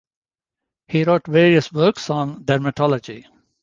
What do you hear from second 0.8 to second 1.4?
He wrote